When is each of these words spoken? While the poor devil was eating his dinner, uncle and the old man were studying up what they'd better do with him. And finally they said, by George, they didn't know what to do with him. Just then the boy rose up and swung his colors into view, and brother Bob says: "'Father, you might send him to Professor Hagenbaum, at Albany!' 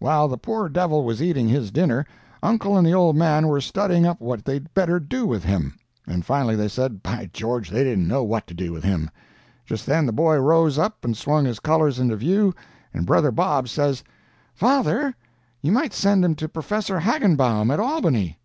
While 0.00 0.26
the 0.26 0.36
poor 0.36 0.68
devil 0.68 1.04
was 1.04 1.22
eating 1.22 1.48
his 1.48 1.70
dinner, 1.70 2.04
uncle 2.42 2.76
and 2.76 2.84
the 2.84 2.92
old 2.92 3.14
man 3.14 3.46
were 3.46 3.60
studying 3.60 4.04
up 4.04 4.20
what 4.20 4.44
they'd 4.44 4.74
better 4.74 4.98
do 4.98 5.26
with 5.26 5.44
him. 5.44 5.78
And 6.08 6.26
finally 6.26 6.56
they 6.56 6.66
said, 6.66 7.04
by 7.04 7.30
George, 7.32 7.70
they 7.70 7.84
didn't 7.84 8.08
know 8.08 8.24
what 8.24 8.48
to 8.48 8.54
do 8.54 8.72
with 8.72 8.82
him. 8.82 9.10
Just 9.64 9.86
then 9.86 10.06
the 10.06 10.12
boy 10.12 10.38
rose 10.38 10.76
up 10.76 11.04
and 11.04 11.16
swung 11.16 11.44
his 11.44 11.60
colors 11.60 12.00
into 12.00 12.16
view, 12.16 12.52
and 12.92 13.06
brother 13.06 13.30
Bob 13.30 13.68
says: 13.68 14.02
"'Father, 14.56 15.14
you 15.62 15.70
might 15.70 15.92
send 15.94 16.24
him 16.24 16.34
to 16.34 16.48
Professor 16.48 16.98
Hagenbaum, 16.98 17.70
at 17.70 17.78
Albany!' 17.78 18.38